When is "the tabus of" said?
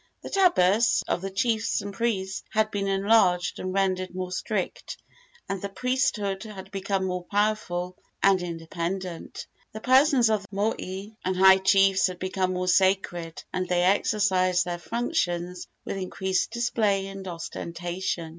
0.23-1.21